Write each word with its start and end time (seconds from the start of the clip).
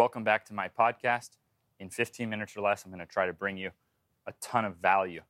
Welcome 0.00 0.24
back 0.24 0.46
to 0.46 0.54
my 0.54 0.66
podcast. 0.66 1.36
In 1.78 1.90
15 1.90 2.30
minutes 2.30 2.56
or 2.56 2.62
less, 2.62 2.86
I'm 2.86 2.90
going 2.90 3.06
to 3.06 3.12
try 3.12 3.26
to 3.26 3.34
bring 3.34 3.58
you 3.58 3.70
a 4.26 4.32
ton 4.40 4.64
of 4.64 4.76
value. 4.76 5.20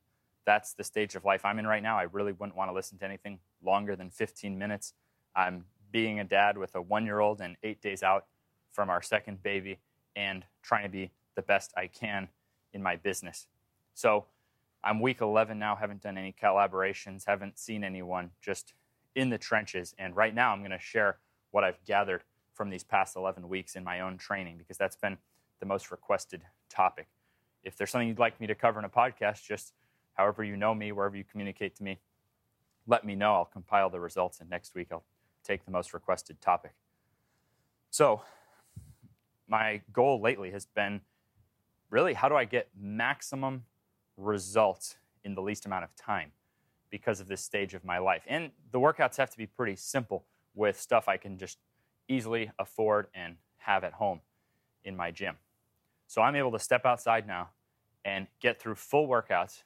That's 0.46 0.75
the 0.75 0.85
stage 0.85 1.17
of 1.17 1.25
life 1.25 1.45
I'm 1.45 1.58
in 1.58 1.67
right 1.67 1.83
now. 1.83 1.99
I 1.99 2.04
really 2.04 2.31
wouldn't 2.31 2.57
want 2.57 2.70
to 2.70 2.72
listen 2.72 2.96
to 2.98 3.04
anything 3.04 3.41
longer 3.64 3.96
than 3.96 4.10
15 4.10 4.56
minutes. 4.56 4.94
I'm 5.34 5.64
being 5.91 6.20
a 6.20 6.25
dad 6.25 6.56
with 6.56 6.76
a 6.76 6.80
one 6.80 7.04
year 7.04 7.18
old 7.18 7.41
and 7.41 7.56
eight 7.64 7.83
days 7.83 8.04
out 8.04 8.27
from 8.70 8.91
our 8.91 9.02
second 9.02 9.43
baby 9.43 9.80
and 10.14 10.45
trying 10.62 10.84
to 10.84 10.89
be 10.89 11.11
the 11.34 11.43
best 11.43 11.75
I 11.77 11.89
can 11.89 12.29
in 12.73 12.80
my 12.80 12.95
business. 12.95 13.48
So 13.95 14.27
I'm 14.84 15.00
week 15.00 15.21
11 15.21 15.59
now, 15.59 15.75
haven't 15.75 16.00
done 16.00 16.16
any 16.16 16.32
collaborations, 16.41 17.25
haven't 17.27 17.59
seen 17.59 17.82
anyone, 17.82 18.30
just 18.41 18.75
in 19.16 19.30
the 19.30 19.39
trenches. 19.39 19.96
And 19.98 20.14
right 20.14 20.32
now, 20.32 20.52
I'm 20.52 20.61
going 20.61 20.71
to 20.71 20.79
share 20.79 21.18
what 21.50 21.64
I've 21.64 21.84
gathered 21.84 22.23
from 22.61 22.69
these 22.69 22.85
past 22.85 23.17
11 23.17 23.49
weeks 23.49 23.75
in 23.75 23.83
my 23.83 24.01
own 24.01 24.19
training 24.19 24.59
because 24.59 24.77
that's 24.77 24.95
been 24.95 25.17
the 25.61 25.65
most 25.65 25.91
requested 25.91 26.43
topic. 26.68 27.09
If 27.64 27.75
there's 27.75 27.91
something 27.91 28.07
you'd 28.07 28.18
like 28.18 28.39
me 28.39 28.46
to 28.49 28.55
cover 28.55 28.79
in 28.79 28.85
a 28.85 28.91
podcast, 28.91 29.46
just 29.46 29.73
however 30.13 30.45
you 30.45 30.59
know 30.59 30.75
me, 30.75 30.93
wherever 30.93 31.17
you 31.17 31.25
communicate 31.25 31.75
to 31.77 31.82
me, 31.82 32.01
let 32.87 33.02
me 33.02 33.15
know. 33.15 33.32
I'll 33.32 33.46
compile 33.46 33.88
the 33.88 33.98
results, 33.98 34.41
and 34.41 34.51
next 34.51 34.74
week 34.74 34.88
I'll 34.92 35.06
take 35.42 35.65
the 35.65 35.70
most 35.70 35.95
requested 35.95 36.42
topic. 36.42 36.73
So, 37.88 38.20
my 39.48 39.80
goal 39.90 40.20
lately 40.20 40.51
has 40.51 40.66
been 40.66 41.01
really 41.88 42.12
how 42.12 42.29
do 42.29 42.37
I 42.37 42.45
get 42.45 42.68
maximum 42.79 43.65
results 44.18 44.98
in 45.24 45.34
the 45.34 45.40
least 45.40 45.65
amount 45.65 45.84
of 45.84 45.96
time 45.96 46.32
because 46.90 47.20
of 47.20 47.27
this 47.27 47.40
stage 47.40 47.73
of 47.73 47.87
my 47.87 47.96
life? 47.96 48.24
And 48.27 48.51
the 48.70 48.79
workouts 48.79 49.16
have 49.16 49.30
to 49.30 49.38
be 49.38 49.46
pretty 49.46 49.77
simple 49.77 50.27
with 50.54 50.79
stuff 50.79 51.09
I 51.09 51.16
can 51.16 51.38
just 51.38 51.56
easily 52.10 52.50
afford 52.59 53.06
and 53.14 53.37
have 53.59 53.84
at 53.84 53.95
home 53.95 54.20
in 54.84 54.96
my 54.96 55.10
gym. 55.10 55.37
So 56.06 56.20
I'm 56.23 56.34
able 56.34 56.52
to 56.52 56.59
step 56.59 56.84
outside 56.84 57.27
now 57.27 57.51
and 58.05 58.27
get 58.41 58.60
through 58.60 58.74
full 58.74 59.07
workouts, 59.07 59.62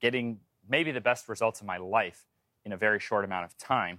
getting 0.00 0.38
maybe 0.68 0.92
the 0.92 1.00
best 1.00 1.28
results 1.28 1.60
of 1.60 1.66
my 1.66 1.78
life 1.78 2.26
in 2.64 2.72
a 2.72 2.76
very 2.76 3.00
short 3.00 3.24
amount 3.24 3.44
of 3.44 3.58
time. 3.58 3.98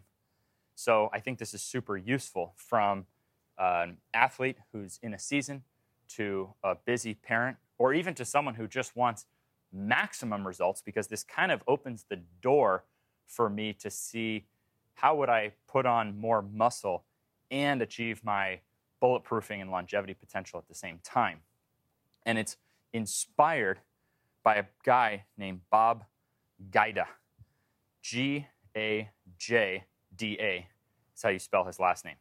So 0.75 1.09
I 1.13 1.19
think 1.19 1.39
this 1.39 1.53
is 1.53 1.61
super 1.61 1.97
useful 1.97 2.53
from 2.55 3.05
uh, 3.59 3.81
an 3.83 3.97
athlete 4.13 4.57
who's 4.71 4.97
in 5.03 5.13
a 5.13 5.19
season 5.19 5.63
to 6.15 6.53
a 6.63 6.75
busy 6.75 7.13
parent 7.13 7.57
or 7.77 7.93
even 7.93 8.13
to 8.15 8.25
someone 8.25 8.55
who 8.55 8.67
just 8.67 8.95
wants 8.95 9.25
maximum 9.71 10.47
results 10.47 10.81
because 10.81 11.07
this 11.07 11.23
kind 11.23 11.51
of 11.51 11.63
opens 11.67 12.05
the 12.09 12.19
door 12.41 12.85
for 13.27 13.49
me 13.49 13.73
to 13.73 13.89
see 13.89 14.45
how 14.95 15.15
would 15.15 15.29
I 15.29 15.53
put 15.67 15.85
on 15.85 16.17
more 16.17 16.41
muscle 16.41 17.03
and 17.53 17.81
achieve 17.81 18.21
my 18.25 18.59
bulletproofing 19.01 19.61
and 19.61 19.69
longevity 19.69 20.13
potential 20.13 20.59
at 20.59 20.67
the 20.67 20.75
same 20.75 20.99
time. 21.03 21.39
And 22.25 22.37
it's 22.37 22.57
inspired 22.91 23.79
by 24.43 24.55
a 24.55 24.65
guy 24.83 25.25
named 25.37 25.61
Bob 25.69 26.03
Gajda. 26.71 27.05
G 28.01 28.47
A 28.75 29.09
J 29.37 29.85
D 30.15 30.37
A 30.41 30.67
is 31.15 31.21
how 31.21 31.29
you 31.29 31.39
spell 31.39 31.63
his 31.63 31.79
last 31.79 32.03
name, 32.03 32.15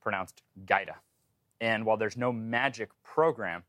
pronounced 0.00 0.42
Gajda. 0.64 0.94
And 1.60 1.84
while 1.84 1.96
there's 1.96 2.16
no 2.16 2.32
magic 2.32 2.90
program, 3.02 3.64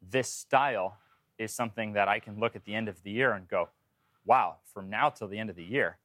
this 0.00 0.28
style 0.28 0.98
is 1.38 1.52
something 1.52 1.92
that 1.92 2.08
I 2.08 2.18
can 2.18 2.40
look 2.40 2.56
at 2.56 2.64
the 2.64 2.74
end 2.74 2.88
of 2.88 3.02
the 3.02 3.10
year 3.10 3.32
and 3.32 3.46
go, 3.46 3.68
wow, 4.24 4.56
from 4.72 4.88
now 4.88 5.10
till 5.10 5.28
the 5.28 5.38
end 5.38 5.50
of 5.50 5.56
the 5.56 5.64
year, 5.64 5.98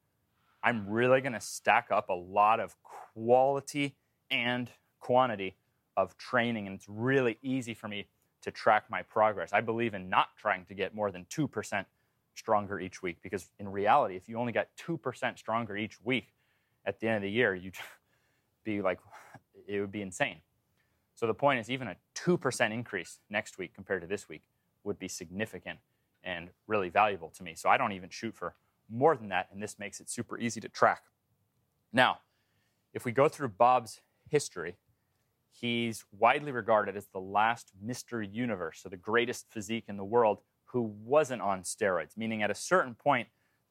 I'm 0.63 0.89
really 0.89 1.21
going 1.21 1.33
to 1.33 1.41
stack 1.41 1.87
up 1.91 2.09
a 2.09 2.13
lot 2.13 2.59
of 2.59 2.75
quality 3.13 3.95
and 4.29 4.69
quantity 4.99 5.55
of 5.95 6.17
training. 6.17 6.67
And 6.67 6.75
it's 6.75 6.87
really 6.87 7.37
easy 7.41 7.73
for 7.73 7.87
me 7.87 8.07
to 8.41 8.51
track 8.51 8.85
my 8.89 9.01
progress. 9.01 9.51
I 9.53 9.61
believe 9.61 9.93
in 9.93 10.09
not 10.09 10.29
trying 10.37 10.65
to 10.65 10.73
get 10.73 10.93
more 10.93 11.11
than 11.11 11.25
2% 11.25 11.85
stronger 12.35 12.79
each 12.79 13.01
week 13.01 13.17
because 13.21 13.51
in 13.59 13.67
reality, 13.67 14.15
if 14.15 14.29
you 14.29 14.37
only 14.37 14.51
got 14.51 14.67
2% 14.85 15.37
stronger 15.37 15.75
each 15.75 15.97
week 16.03 16.33
at 16.85 16.99
the 16.99 17.07
end 17.07 17.17
of 17.17 17.21
the 17.23 17.31
year, 17.31 17.55
you'd 17.55 17.75
be 18.63 18.81
like, 18.81 18.99
it 19.67 19.79
would 19.79 19.91
be 19.91 20.01
insane. 20.01 20.37
So 21.15 21.25
the 21.25 21.33
point 21.33 21.59
is, 21.59 21.71
even 21.71 21.87
a 21.87 21.95
2% 22.15 22.71
increase 22.71 23.19
next 23.29 23.57
week 23.57 23.73
compared 23.73 24.01
to 24.01 24.07
this 24.07 24.29
week 24.29 24.43
would 24.83 24.99
be 24.99 25.07
significant 25.07 25.79
and 26.23 26.49
really 26.67 26.89
valuable 26.89 27.29
to 27.29 27.43
me. 27.43 27.55
So 27.55 27.69
I 27.69 27.77
don't 27.77 27.93
even 27.93 28.09
shoot 28.09 28.35
for 28.35 28.53
more 28.89 29.15
than 29.15 29.29
that, 29.29 29.47
and 29.51 29.61
this 29.61 29.77
makes 29.79 29.99
it 29.99 30.09
super 30.09 30.37
easy 30.37 30.59
to 30.61 30.69
track. 30.69 31.03
Now, 31.93 32.19
if 32.93 33.05
we 33.05 33.11
go 33.11 33.27
through 33.27 33.49
Bob's 33.49 34.01
history, 34.29 34.75
he's 35.51 36.03
widely 36.11 36.51
regarded 36.51 36.95
as 36.95 37.07
the 37.07 37.19
last 37.19 37.71
Mr. 37.85 38.27
Universe, 38.29 38.79
so 38.81 38.89
the 38.89 38.97
greatest 38.97 39.45
physique 39.49 39.85
in 39.87 39.97
the 39.97 40.05
world 40.05 40.39
who 40.65 40.81
wasn't 41.03 41.41
on 41.41 41.61
steroids, 41.61 42.17
meaning 42.17 42.43
at 42.43 42.51
a 42.51 42.55
certain 42.55 42.93
point, 42.93 43.27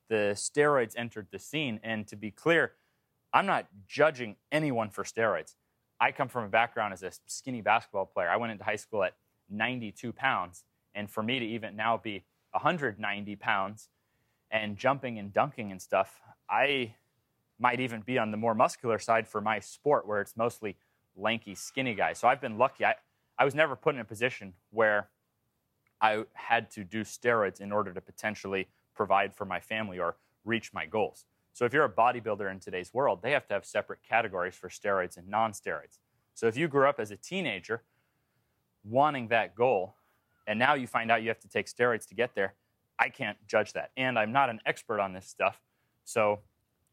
the 0.09 0.33
steroids 0.35 0.95
entered 0.97 1.29
the 1.31 1.39
scene. 1.39 1.81
And 1.83 2.07
to 2.09 2.17
be 2.17 2.31
clear, 2.31 2.73
I'm 3.33 3.47
not 3.47 3.67
judging 3.87 4.37
anyone 4.51 4.91
for 4.91 5.05
steroids. 5.05 5.55
I 6.01 6.13
come 6.13 6.29
from 6.29 6.45
a 6.45 6.49
background 6.49 6.93
as 6.93 7.03
a 7.03 7.11
skinny 7.27 7.61
basketball 7.61 8.07
player. 8.07 8.29
I 8.29 8.37
went 8.37 8.53
into 8.53 8.65
high 8.65 8.77
school 8.77 9.03
at 9.03 9.15
92 9.51 10.13
pounds. 10.13 10.65
And 10.95 11.11
for 11.11 11.23
me 11.23 11.39
to 11.39 11.45
even 11.45 11.77
now 11.77 11.97
be 11.99 12.25
190 12.53 13.37
pounds 13.37 13.89
and 14.57 14.77
jumping 14.77 15.19
and 15.19 15.33
dunking 15.33 15.71
and 15.71 15.81
stuff, 15.81 16.21
I 16.49 16.95
might 17.59 17.81
even 17.81 18.01
be 18.01 18.19
on 18.19 18.31
the 18.31 18.37
more 18.37 18.55
muscular 18.55 18.99
side 18.99 19.27
for 19.27 19.41
my 19.41 19.61
sport 19.61 20.07
where 20.07 20.21
it's 20.21 20.37
mostly 20.37 20.77
lanky, 21.17 21.55
skinny 21.55 21.95
guys. 21.95 22.19
So 22.19 22.29
I've 22.29 22.41
been 22.41 22.59
lucky. 22.59 22.85
I, 22.85 22.95
I 23.39 23.45
was 23.45 23.55
never 23.55 23.77
put 23.77 23.95
in 23.95 24.01
a 24.01 24.05
position 24.05 24.53
where 24.71 25.09
I 26.01 26.25
had 26.35 26.71
to 26.73 26.85
do 26.85 27.03
steroids 27.03 27.61
in 27.61 27.73
order 27.73 27.93
to 27.93 28.01
potentially 28.01 28.69
provide 28.95 29.35
for 29.35 29.45
my 29.45 29.61
family 29.61 29.99
or 29.99 30.17
reach 30.45 30.73
my 30.73 30.87
goals. 30.87 31.25
So 31.53 31.65
if 31.65 31.73
you're 31.73 31.85
a 31.85 31.91
bodybuilder 31.91 32.51
in 32.51 32.61
today's 32.61 32.93
world, 32.93 33.21
they 33.23 33.33
have 33.33 33.47
to 33.49 33.55
have 33.55 33.65
separate 33.65 34.01
categories 34.07 34.55
for 34.55 34.69
steroids 34.69 35.17
and 35.17 35.27
non 35.29 35.53
steroids. 35.53 35.99
So 36.35 36.47
if 36.47 36.57
you 36.57 36.69
grew 36.69 36.87
up 36.87 37.01
as 37.01 37.11
a 37.11 37.17
teenager 37.17 37.83
wanting 38.85 39.29
that 39.29 39.55
goal, 39.55 39.95
and 40.47 40.59
now 40.59 40.75
you 40.75 40.87
find 40.87 41.11
out 41.11 41.23
you 41.23 41.29
have 41.29 41.41
to 41.41 41.49
take 41.49 41.67
steroids 41.67 42.07
to 42.09 42.15
get 42.15 42.35
there, 42.35 42.55
I 42.99 43.09
can't 43.09 43.37
judge 43.47 43.73
that. 43.75 43.91
And 43.97 44.19
I'm 44.19 44.33
not 44.33 44.51
an 44.51 44.61
expert 44.67 45.01
on 45.01 45.13
this 45.13 45.27
stuff. 45.27 45.61
So 46.05 46.41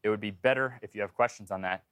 it 0.02 0.08
would 0.08 0.20
be 0.20 0.30
better 0.30 0.78
if 0.82 0.94
you 0.94 1.00
have 1.00 1.14
questions 1.14 1.50
on 1.50 1.62
that. 1.62 1.84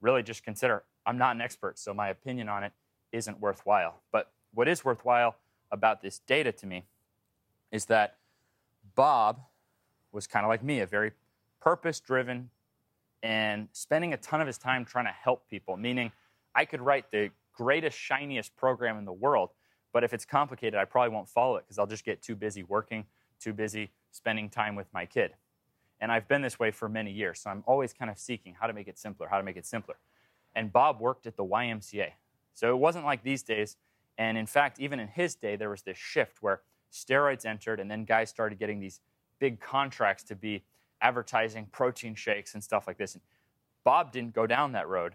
Really 0.00 0.22
just 0.22 0.42
consider 0.44 0.82
I'm 1.06 1.18
not 1.18 1.34
an 1.34 1.40
expert, 1.40 1.78
so 1.78 1.92
my 1.92 2.08
opinion 2.08 2.48
on 2.48 2.62
it 2.62 2.72
isn't 3.12 3.40
worthwhile. 3.40 4.00
But 4.12 4.30
what 4.54 4.68
is 4.68 4.84
worthwhile 4.84 5.36
about 5.70 6.02
this 6.02 6.20
data 6.20 6.52
to 6.52 6.66
me 6.66 6.84
is 7.70 7.86
that 7.86 8.16
Bob 8.94 9.40
was 10.12 10.26
kind 10.26 10.44
of 10.44 10.48
like 10.48 10.62
me, 10.62 10.80
a 10.80 10.86
very 10.86 11.12
purpose 11.60 12.00
driven 12.00 12.50
and 13.22 13.68
spending 13.72 14.12
a 14.12 14.16
ton 14.16 14.40
of 14.40 14.46
his 14.46 14.58
time 14.58 14.84
trying 14.84 15.06
to 15.06 15.12
help 15.12 15.48
people, 15.48 15.76
meaning 15.76 16.12
I 16.54 16.64
could 16.64 16.80
write 16.80 17.10
the 17.10 17.30
greatest, 17.52 17.96
shiniest 17.96 18.56
program 18.56 18.98
in 18.98 19.04
the 19.04 19.12
world, 19.12 19.50
but 19.92 20.04
if 20.04 20.12
it's 20.12 20.24
complicated, 20.24 20.78
I 20.78 20.84
probably 20.84 21.14
won't 21.14 21.28
follow 21.28 21.56
it 21.56 21.64
because 21.64 21.78
I'll 21.78 21.86
just 21.86 22.04
get 22.04 22.22
too 22.22 22.34
busy 22.34 22.62
working, 22.62 23.04
too 23.40 23.52
busy 23.52 23.90
spending 24.10 24.48
time 24.48 24.74
with 24.74 24.86
my 24.92 25.06
kid. 25.06 25.32
And 26.00 26.10
I've 26.10 26.26
been 26.26 26.42
this 26.42 26.58
way 26.58 26.70
for 26.70 26.88
many 26.88 27.12
years, 27.12 27.40
so 27.40 27.50
I'm 27.50 27.62
always 27.66 27.92
kind 27.92 28.10
of 28.10 28.18
seeking 28.18 28.56
how 28.58 28.66
to 28.66 28.72
make 28.72 28.88
it 28.88 28.98
simpler, 28.98 29.28
how 29.28 29.38
to 29.38 29.44
make 29.44 29.56
it 29.56 29.66
simpler. 29.66 29.96
And 30.54 30.72
Bob 30.72 31.00
worked 31.00 31.26
at 31.26 31.36
the 31.36 31.44
YMCA. 31.44 32.10
So 32.54 32.70
it 32.70 32.78
wasn't 32.78 33.04
like 33.04 33.22
these 33.22 33.42
days 33.42 33.76
and 34.18 34.36
in 34.36 34.46
fact, 34.46 34.78
even 34.78 35.00
in 35.00 35.08
his 35.08 35.34
day, 35.34 35.56
there 35.56 35.70
was 35.70 35.82
this 35.82 35.96
shift 35.96 36.42
where 36.42 36.62
steroids 36.92 37.46
entered, 37.46 37.80
and 37.80 37.90
then 37.90 38.04
guys 38.04 38.28
started 38.30 38.58
getting 38.58 38.80
these 38.80 39.00
big 39.38 39.60
contracts 39.60 40.22
to 40.24 40.36
be 40.36 40.64
advertising 41.00 41.66
protein 41.72 42.14
shakes 42.14 42.54
and 42.54 42.62
stuff 42.62 42.86
like 42.86 42.98
this. 42.98 43.14
And 43.14 43.22
Bob 43.84 44.12
didn't 44.12 44.34
go 44.34 44.46
down 44.46 44.72
that 44.72 44.88
road. 44.88 45.14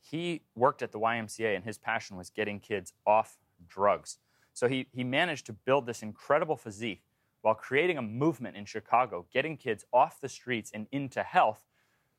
He 0.00 0.42
worked 0.54 0.82
at 0.82 0.92
the 0.92 0.98
YMCA, 0.98 1.54
and 1.54 1.64
his 1.64 1.76
passion 1.76 2.16
was 2.16 2.30
getting 2.30 2.60
kids 2.60 2.94
off 3.06 3.38
drugs. 3.68 4.18
So 4.52 4.68
he, 4.68 4.86
he 4.92 5.04
managed 5.04 5.46
to 5.46 5.52
build 5.52 5.86
this 5.86 6.02
incredible 6.02 6.56
physique 6.56 7.02
while 7.42 7.54
creating 7.54 7.98
a 7.98 8.02
movement 8.02 8.56
in 8.56 8.64
Chicago, 8.64 9.26
getting 9.32 9.56
kids 9.56 9.84
off 9.92 10.20
the 10.20 10.28
streets 10.28 10.70
and 10.74 10.86
into 10.92 11.22
health. 11.22 11.64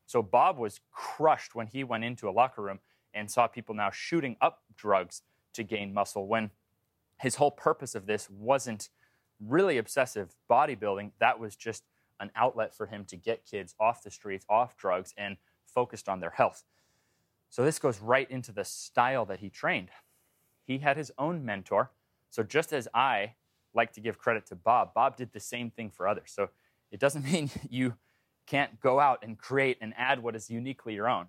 So 0.06 0.22
Bob 0.22 0.58
was 0.58 0.80
crushed 0.90 1.54
when 1.54 1.68
he 1.68 1.84
went 1.84 2.04
into 2.04 2.28
a 2.28 2.32
locker 2.32 2.62
room 2.62 2.80
and 3.14 3.30
saw 3.30 3.46
people 3.46 3.74
now 3.74 3.90
shooting 3.90 4.36
up 4.40 4.62
drugs 4.76 5.22
to 5.54 5.62
gain 5.62 5.94
muscle 5.94 6.26
when 6.26 6.50
his 7.20 7.36
whole 7.36 7.50
purpose 7.50 7.94
of 7.94 8.06
this 8.06 8.28
wasn't 8.28 8.88
really 9.38 9.78
obsessive 9.78 10.34
bodybuilding. 10.50 11.12
That 11.20 11.38
was 11.38 11.54
just 11.54 11.84
an 12.18 12.30
outlet 12.34 12.74
for 12.74 12.86
him 12.86 13.04
to 13.06 13.16
get 13.16 13.44
kids 13.44 13.74
off 13.78 14.02
the 14.02 14.10
streets, 14.10 14.44
off 14.48 14.76
drugs, 14.76 15.14
and 15.16 15.36
focused 15.66 16.08
on 16.08 16.20
their 16.20 16.30
health. 16.30 16.64
So 17.50 17.64
this 17.64 17.78
goes 17.78 18.00
right 18.00 18.30
into 18.30 18.50
the 18.50 18.64
style 18.64 19.26
that 19.26 19.40
he 19.40 19.50
trained. 19.50 19.90
He 20.72 20.78
had 20.78 20.96
his 20.96 21.12
own 21.18 21.44
mentor. 21.44 21.90
So 22.30 22.42
just 22.42 22.72
as 22.72 22.88
I 22.94 23.34
like 23.74 23.92
to 23.92 24.00
give 24.00 24.18
credit 24.18 24.46
to 24.46 24.56
Bob, 24.56 24.94
Bob 24.94 25.16
did 25.18 25.32
the 25.32 25.40
same 25.40 25.70
thing 25.70 25.90
for 25.90 26.08
others. 26.08 26.32
So 26.34 26.48
it 26.90 26.98
doesn't 26.98 27.24
mean 27.32 27.50
you 27.68 27.94
can't 28.46 28.80
go 28.80 28.98
out 28.98 29.22
and 29.22 29.38
create 29.38 29.76
and 29.80 29.92
add 29.96 30.22
what 30.22 30.34
is 30.34 30.50
uniquely 30.50 30.94
your 30.94 31.08
own. 31.08 31.26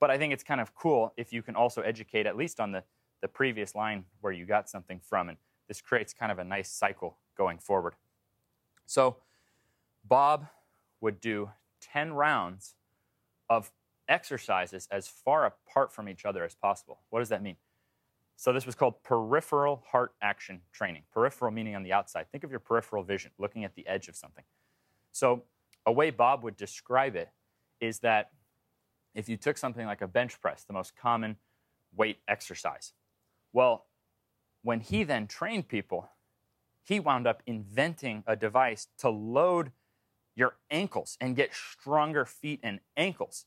But 0.00 0.10
I 0.10 0.16
think 0.16 0.32
it's 0.32 0.42
kind 0.42 0.62
of 0.62 0.74
cool 0.74 1.12
if 1.18 1.30
you 1.30 1.42
can 1.42 1.56
also 1.56 1.82
educate 1.82 2.26
at 2.26 2.36
least 2.36 2.58
on 2.58 2.72
the, 2.72 2.82
the 3.20 3.28
previous 3.28 3.74
line 3.74 4.06
where 4.22 4.32
you 4.32 4.46
got 4.46 4.70
something 4.70 4.98
from. 4.98 5.28
And 5.28 5.36
this 5.68 5.82
creates 5.82 6.14
kind 6.14 6.32
of 6.32 6.38
a 6.38 6.44
nice 6.44 6.70
cycle 6.70 7.18
going 7.36 7.58
forward. 7.58 7.94
So 8.86 9.16
Bob 10.02 10.46
would 11.02 11.20
do 11.20 11.50
10 11.82 12.14
rounds 12.14 12.76
of 13.50 13.70
exercises 14.08 14.88
as 14.90 15.06
far 15.06 15.44
apart 15.44 15.92
from 15.92 16.08
each 16.08 16.24
other 16.24 16.44
as 16.44 16.54
possible. 16.54 17.00
What 17.10 17.18
does 17.18 17.28
that 17.28 17.42
mean? 17.42 17.56
So 18.40 18.54
this 18.54 18.64
was 18.64 18.74
called 18.74 19.02
peripheral 19.02 19.84
heart 19.86 20.14
action 20.22 20.62
training. 20.72 21.02
Peripheral 21.12 21.50
meaning 21.50 21.76
on 21.76 21.82
the 21.82 21.92
outside. 21.92 22.24
Think 22.32 22.42
of 22.42 22.50
your 22.50 22.58
peripheral 22.58 23.02
vision, 23.02 23.32
looking 23.36 23.64
at 23.64 23.74
the 23.74 23.86
edge 23.86 24.08
of 24.08 24.16
something. 24.16 24.44
So 25.12 25.42
a 25.84 25.92
way 25.92 26.08
Bob 26.08 26.42
would 26.42 26.56
describe 26.56 27.16
it 27.16 27.28
is 27.82 27.98
that 27.98 28.30
if 29.14 29.28
you 29.28 29.36
took 29.36 29.58
something 29.58 29.84
like 29.84 30.00
a 30.00 30.08
bench 30.08 30.40
press, 30.40 30.64
the 30.64 30.72
most 30.72 30.96
common 30.96 31.36
weight 31.94 32.20
exercise, 32.28 32.94
well, 33.52 33.84
when 34.62 34.80
he 34.80 35.04
then 35.04 35.26
trained 35.26 35.68
people, 35.68 36.08
he 36.82 36.98
wound 36.98 37.26
up 37.26 37.42
inventing 37.46 38.24
a 38.26 38.36
device 38.36 38.88
to 39.00 39.10
load 39.10 39.70
your 40.34 40.56
ankles 40.70 41.18
and 41.20 41.36
get 41.36 41.52
stronger 41.52 42.24
feet 42.24 42.60
and 42.62 42.80
ankles. 42.96 43.44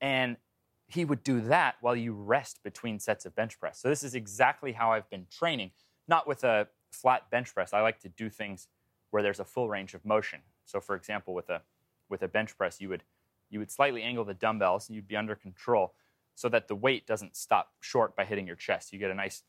And 0.00 0.38
he 0.88 1.04
would 1.04 1.22
do 1.22 1.40
that 1.40 1.76
while 1.80 1.96
you 1.96 2.12
rest 2.12 2.62
between 2.62 2.98
sets 2.98 3.26
of 3.26 3.34
bench 3.34 3.58
press. 3.58 3.80
So 3.80 3.88
this 3.88 4.02
is 4.02 4.14
exactly 4.14 4.72
how 4.72 4.92
I've 4.92 5.10
been 5.10 5.26
training, 5.30 5.72
not 6.06 6.28
with 6.28 6.44
a 6.44 6.68
flat 6.92 7.28
bench 7.30 7.52
press. 7.52 7.72
I 7.72 7.80
like 7.80 8.00
to 8.00 8.08
do 8.08 8.30
things 8.30 8.68
where 9.10 9.22
there's 9.22 9.40
a 9.40 9.44
full 9.44 9.68
range 9.68 9.94
of 9.94 10.04
motion. 10.04 10.40
So 10.64 10.80
for 10.80 10.94
example, 10.94 11.34
with 11.34 11.50
a 11.50 11.62
with 12.08 12.22
a 12.22 12.28
bench 12.28 12.56
press, 12.56 12.80
you 12.80 12.88
would 12.88 13.02
you 13.50 13.58
would 13.58 13.70
slightly 13.70 14.02
angle 14.02 14.24
the 14.24 14.34
dumbbells 14.34 14.88
and 14.88 14.96
you'd 14.96 15.08
be 15.08 15.16
under 15.16 15.34
control 15.34 15.94
so 16.34 16.48
that 16.48 16.68
the 16.68 16.74
weight 16.74 17.06
doesn't 17.06 17.36
stop 17.36 17.72
short 17.80 18.14
by 18.14 18.24
hitting 18.24 18.46
your 18.46 18.56
chest. 18.56 18.92
You 18.92 18.98
get 18.98 19.10
a 19.10 19.14
nice 19.14 19.42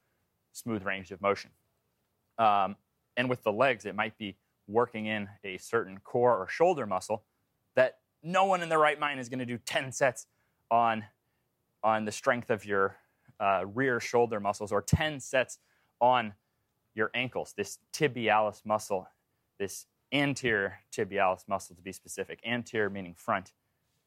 smooth 0.54 0.84
range 0.84 1.12
of 1.12 1.22
motion. 1.22 1.52
Um, 2.38 2.76
and 3.16 3.30
with 3.30 3.44
the 3.44 3.52
legs, 3.52 3.86
it 3.86 3.96
might 3.96 4.18
be 4.18 4.38
working 4.68 5.06
in 5.06 5.28
a 5.44 5.58
certain 5.58 6.00
core 6.00 6.38
or 6.38 6.48
shoulder 6.48 6.86
muscle 6.86 7.24
that 7.76 8.00
no 8.24 8.46
one 8.46 8.62
in 8.62 8.70
their 8.70 8.80
right 8.80 9.00
mind 9.00 9.20
is 9.20 9.30
going 9.30 9.40
to 9.40 9.46
do 9.46 9.58
10 9.58 9.92
sets 9.92 10.28
on 10.70 11.06
on 11.84 12.06
the 12.06 12.12
strength 12.12 12.50
of 12.50 12.66
your 12.66 12.98
uh, 13.40 13.66
rear 13.74 14.00
shoulder 14.00 14.40
muscles 14.40 14.72
or 14.72 14.82
10 14.82 15.20
sets 15.20 15.60
on 16.00 16.34
your 16.94 17.12
ankles, 17.14 17.54
this 17.56 17.80
tibialis 17.94 18.66
muscle, 18.66 19.08
this 19.60 19.86
anterior 20.12 20.80
tibialis 20.92 21.48
muscle 21.48 21.76
to 21.76 21.82
be 21.82 21.92
specific. 21.92 22.40
Anterior 22.46 22.90
meaning 22.90 23.14
front, 23.16 23.54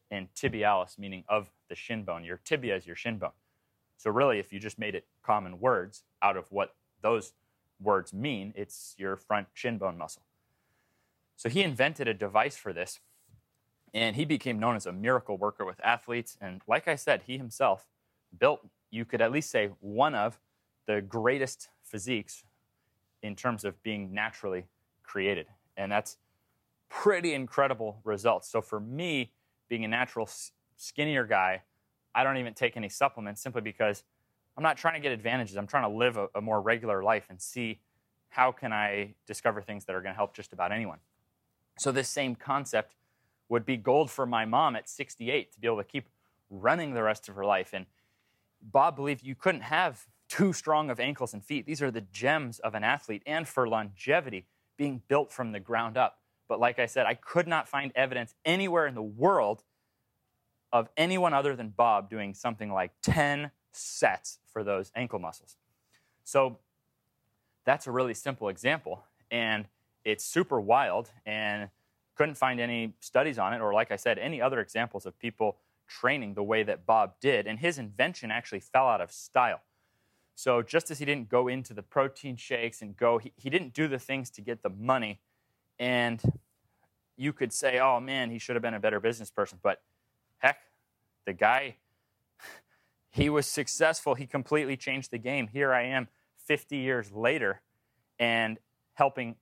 and 0.09 0.27
tibialis 0.35 0.99
meaning 0.99 1.23
of 1.29 1.49
the 1.69 1.75
shin 1.75 2.03
bone. 2.03 2.23
Your 2.23 2.39
tibia 2.43 2.75
is 2.75 2.85
your 2.85 2.95
shin 2.95 3.17
bone. 3.17 3.31
So, 3.97 4.11
really, 4.11 4.39
if 4.39 4.51
you 4.51 4.59
just 4.59 4.77
made 4.77 4.95
it 4.95 5.05
common 5.23 5.59
words 5.59 6.03
out 6.21 6.35
of 6.35 6.51
what 6.51 6.75
those 7.01 7.33
words 7.79 8.13
mean, 8.13 8.53
it's 8.55 8.95
your 8.97 9.15
front 9.15 9.47
shin 9.53 9.77
bone 9.77 9.97
muscle. 9.97 10.23
So, 11.37 11.49
he 11.49 11.61
invented 11.61 12.07
a 12.07 12.13
device 12.13 12.57
for 12.57 12.73
this 12.73 12.99
and 13.93 14.15
he 14.15 14.25
became 14.25 14.59
known 14.59 14.75
as 14.75 14.85
a 14.85 14.91
miracle 14.91 15.37
worker 15.37 15.65
with 15.65 15.79
athletes. 15.83 16.37
And 16.39 16.61
like 16.67 16.87
I 16.87 16.95
said, 16.95 17.23
he 17.27 17.37
himself 17.37 17.87
built, 18.37 18.61
you 18.89 19.05
could 19.05 19.21
at 19.21 19.31
least 19.31 19.49
say, 19.49 19.69
one 19.79 20.15
of 20.15 20.39
the 20.87 21.01
greatest 21.01 21.69
physiques 21.83 22.43
in 23.21 23.35
terms 23.35 23.65
of 23.65 23.81
being 23.83 24.13
naturally 24.13 24.65
created. 25.03 25.47
And 25.77 25.91
that's 25.91 26.17
pretty 26.89 27.33
incredible 27.33 27.99
results. 28.03 28.49
So 28.49 28.61
for 28.61 28.79
me, 28.79 29.31
being 29.69 29.85
a 29.85 29.87
natural 29.87 30.29
skinnier 30.77 31.25
guy, 31.25 31.63
I 32.13 32.23
don't 32.23 32.37
even 32.37 32.53
take 32.53 32.75
any 32.75 32.89
supplements 32.89 33.41
simply 33.41 33.61
because 33.61 34.03
I'm 34.57 34.63
not 34.63 34.77
trying 34.77 34.95
to 34.95 34.99
get 34.99 35.11
advantages. 35.11 35.55
I'm 35.55 35.67
trying 35.67 35.83
to 35.89 35.97
live 35.97 36.17
a, 36.17 36.27
a 36.35 36.41
more 36.41 36.61
regular 36.61 37.03
life 37.03 37.27
and 37.29 37.41
see 37.41 37.79
how 38.29 38.51
can 38.51 38.73
I 38.73 39.15
discover 39.27 39.61
things 39.61 39.85
that 39.85 39.95
are 39.95 40.01
going 40.01 40.13
to 40.13 40.17
help 40.17 40.33
just 40.33 40.53
about 40.53 40.71
anyone. 40.71 40.99
So 41.77 41.91
this 41.91 42.09
same 42.09 42.35
concept 42.35 42.95
would 43.51 43.65
be 43.65 43.75
gold 43.75 44.09
for 44.09 44.25
my 44.25 44.45
mom 44.45 44.77
at 44.77 44.87
68 44.87 45.51
to 45.51 45.59
be 45.59 45.67
able 45.67 45.75
to 45.75 45.83
keep 45.83 46.07
running 46.49 46.93
the 46.93 47.03
rest 47.03 47.27
of 47.27 47.35
her 47.35 47.43
life. 47.43 47.71
And 47.73 47.85
Bob 48.61 48.95
believed 48.95 49.25
you 49.25 49.35
couldn't 49.35 49.61
have 49.61 50.07
too 50.29 50.53
strong 50.53 50.89
of 50.89 51.01
ankles 51.01 51.33
and 51.33 51.43
feet. 51.43 51.65
These 51.65 51.81
are 51.81 51.91
the 51.91 51.99
gems 51.99 52.59
of 52.59 52.75
an 52.75 52.85
athlete 52.85 53.23
and 53.25 53.45
for 53.45 53.67
longevity 53.67 54.45
being 54.77 55.01
built 55.09 55.33
from 55.33 55.51
the 55.51 55.59
ground 55.59 55.97
up. 55.97 56.19
But 56.47 56.61
like 56.61 56.79
I 56.79 56.85
said, 56.85 57.05
I 57.05 57.13
could 57.13 57.45
not 57.45 57.67
find 57.67 57.91
evidence 57.93 58.33
anywhere 58.45 58.87
in 58.87 58.95
the 58.95 59.01
world 59.01 59.63
of 60.71 60.87
anyone 60.95 61.33
other 61.33 61.53
than 61.53 61.73
Bob 61.75 62.09
doing 62.09 62.33
something 62.33 62.71
like 62.71 62.93
10 63.03 63.51
sets 63.73 64.39
for 64.53 64.63
those 64.63 64.93
ankle 64.95 65.19
muscles. 65.19 65.57
So 66.23 66.59
that's 67.65 67.85
a 67.85 67.91
really 67.91 68.13
simple 68.13 68.47
example. 68.47 69.03
And 69.29 69.65
it's 70.05 70.23
super 70.23 70.61
wild. 70.61 71.09
And 71.25 71.69
couldn't 72.21 72.35
find 72.35 72.59
any 72.59 72.93
studies 72.99 73.39
on 73.39 73.51
it, 73.51 73.61
or 73.61 73.73
like 73.73 73.91
I 73.91 73.95
said, 73.95 74.19
any 74.19 74.39
other 74.39 74.59
examples 74.59 75.07
of 75.07 75.17
people 75.17 75.57
training 75.87 76.35
the 76.35 76.43
way 76.43 76.61
that 76.61 76.85
Bob 76.85 77.13
did. 77.19 77.47
And 77.47 77.57
his 77.57 77.79
invention 77.79 78.29
actually 78.29 78.59
fell 78.59 78.87
out 78.87 79.01
of 79.01 79.11
style. 79.11 79.61
So 80.35 80.61
just 80.61 80.91
as 80.91 80.99
he 80.99 81.05
didn't 81.05 81.29
go 81.29 81.47
into 81.47 81.73
the 81.73 81.81
protein 81.81 82.35
shakes 82.35 82.83
and 82.83 82.95
go, 82.95 83.17
he, 83.17 83.33
he 83.37 83.49
didn't 83.49 83.73
do 83.73 83.87
the 83.87 83.97
things 83.97 84.29
to 84.31 84.41
get 84.41 84.61
the 84.61 84.69
money. 84.69 85.19
And 85.79 86.21
you 87.17 87.33
could 87.33 87.51
say, 87.51 87.79
oh 87.79 87.99
man, 87.99 88.29
he 88.29 88.37
should 88.37 88.55
have 88.55 88.61
been 88.61 88.75
a 88.75 88.79
better 88.79 88.99
business 88.99 89.31
person. 89.31 89.57
But 89.59 89.81
heck, 90.37 90.59
the 91.25 91.33
guy, 91.33 91.77
he 93.09 93.31
was 93.31 93.47
successful. 93.47 94.13
He 94.13 94.27
completely 94.27 94.77
changed 94.77 95.09
the 95.09 95.17
game. 95.17 95.47
Here 95.47 95.73
I 95.73 95.85
am 95.85 96.07
50 96.45 96.77
years 96.77 97.11
later 97.11 97.61
and 98.19 98.59
helping 98.93 99.37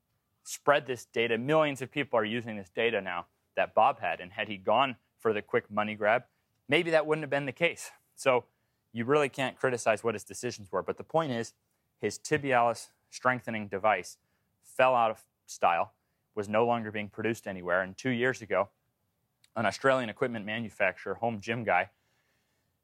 spread 0.49 0.87
this 0.87 1.05
data. 1.05 1.37
Millions 1.37 1.81
of 1.81 1.91
people 1.91 2.17
are 2.17 2.25
using 2.25 2.57
this 2.57 2.69
data 2.69 2.99
now 2.99 3.27
that 3.55 3.75
Bob 3.75 3.99
had. 3.99 4.19
And 4.19 4.31
had 4.31 4.47
he 4.47 4.57
gone 4.57 4.95
for 5.19 5.31
the 5.31 5.43
quick 5.43 5.69
money 5.69 5.93
grab, 5.93 6.23
maybe 6.67 6.89
that 6.91 7.05
wouldn't 7.05 7.23
have 7.23 7.29
been 7.29 7.45
the 7.45 7.51
case. 7.51 7.91
So 8.15 8.45
you 8.91 9.05
really 9.05 9.29
can't 9.29 9.55
criticize 9.55 10.03
what 10.03 10.15
his 10.15 10.23
decisions 10.23 10.71
were. 10.71 10.81
But 10.81 10.97
the 10.97 11.03
point 11.03 11.31
is, 11.31 11.53
his 12.01 12.17
tibialis 12.17 12.87
strengthening 13.11 13.67
device 13.67 14.17
fell 14.63 14.95
out 14.95 15.11
of 15.11 15.23
style, 15.45 15.93
was 16.33 16.49
no 16.49 16.65
longer 16.65 16.91
being 16.91 17.09
produced 17.09 17.45
anywhere. 17.45 17.81
And 17.81 17.95
two 17.95 18.09
years 18.09 18.41
ago, 18.41 18.69
an 19.55 19.67
Australian 19.67 20.09
equipment 20.09 20.45
manufacturer, 20.45 21.15
home 21.15 21.39
gym 21.41 21.63
guy, 21.63 21.89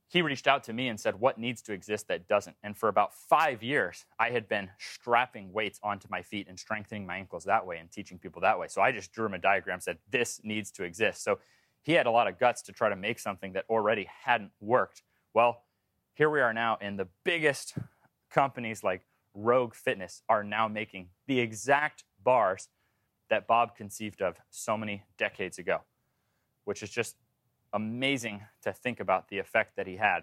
he 0.07 0.22
reached 0.22 0.48
out 0.48 0.63
to 0.66 0.74
me 0.74 0.88
and 0.88 1.00
said, 1.00 1.19
What 1.19 1.38
needs 1.38 1.62
to 1.63 1.74
exist 1.74 2.07
that 2.07 2.28
doesn't? 2.28 2.56
And 2.63 2.78
for 2.78 2.90
about 2.90 3.13
five 3.13 3.63
years, 3.63 4.06
I 4.19 4.30
had 4.30 4.48
been 4.48 4.69
strapping 4.77 5.51
weights 5.51 5.79
onto 5.84 6.08
my 6.10 6.22
feet 6.22 6.48
and 6.48 6.60
strengthening 6.60 7.06
my 7.06 7.18
ankles 7.18 7.44
that 7.46 7.65
way 7.65 7.77
and 7.77 7.91
teaching 7.91 8.20
people 8.20 8.41
that 8.41 8.60
way. 8.60 8.68
So 8.68 8.82
I 8.82 8.91
just 8.91 9.12
drew 9.12 9.25
him 9.25 9.34
a 9.34 9.39
diagram, 9.39 9.82
said, 9.82 9.98
This 10.10 10.41
needs 10.44 10.72
to 10.72 10.84
exist. 10.84 11.24
So 11.24 11.39
he 11.82 11.94
had 11.94 12.06
a 12.06 12.12
lot 12.12 12.27
of 12.27 12.39
guts 12.39 12.62
to 12.63 12.72
try 12.72 12.89
to 12.89 12.96
make 12.96 13.20
something 13.20 13.53
that 13.53 13.65
already 13.70 14.08
hadn't 14.24 14.51
worked. 14.60 15.03
Well, 15.34 15.63
here 16.13 16.29
we 16.29 16.39
are 16.39 16.53
now, 16.53 16.77
and 16.82 16.98
the 16.98 17.08
biggest 17.24 17.75
companies 18.32 18.84
like 18.84 19.01
Rogue 19.34 19.75
Fitness 19.75 20.22
are 20.29 20.44
now 20.44 20.68
making 20.68 21.10
the 21.27 21.39
exact 21.39 22.06
bars 22.24 22.70
that 23.29 23.48
Bob 23.48 23.75
conceived 23.75 24.22
of 24.22 24.38
so 24.50 24.77
many 24.77 25.03
decades 25.18 25.58
ago, 25.60 25.82
which 26.63 26.82
is 26.82 26.89
just 26.89 27.18
amazing 27.75 28.41
to 28.63 28.72
think 28.72 29.00
about 29.00 29.27
the 29.27 29.38
effect 29.38 29.75
that 29.75 29.86
he 29.86 29.98
had 29.98 30.22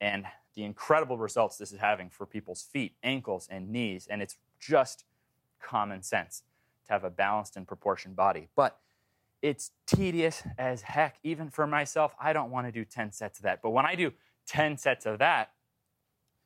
and 0.00 0.26
the 0.54 0.64
incredible 0.64 1.16
results 1.16 1.56
this 1.56 1.72
is 1.72 1.80
having 1.80 2.10
for 2.10 2.26
people's 2.26 2.62
feet, 2.62 2.94
ankles, 3.02 3.48
and 3.50 3.70
knees. 3.70 4.06
And 4.08 4.20
it's 4.20 4.36
just 4.60 5.04
common 5.60 6.02
sense 6.02 6.42
to 6.86 6.92
have 6.92 7.04
a 7.04 7.10
balanced 7.10 7.56
and 7.56 7.66
proportioned 7.66 8.16
body. 8.16 8.48
But 8.54 8.78
it's 9.42 9.70
tedious 9.86 10.42
as 10.58 10.82
heck. 10.82 11.16
Even 11.22 11.48
for 11.48 11.66
myself, 11.66 12.14
I 12.20 12.32
don't 12.32 12.50
want 12.50 12.66
to 12.66 12.72
do 12.72 12.84
10 12.84 13.12
sets 13.12 13.38
of 13.38 13.44
that. 13.44 13.62
But 13.62 13.70
when 13.70 13.86
I 13.86 13.94
do 13.94 14.12
10 14.46 14.76
sets 14.76 15.06
of 15.06 15.18
that, 15.18 15.52